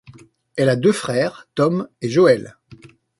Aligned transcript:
Elle 0.55 0.69
a 0.69 0.75
deux 0.75 0.93
frères, 0.93 1.47
Tom 1.53 1.87
et 2.01 2.09
Joel. 2.09 2.57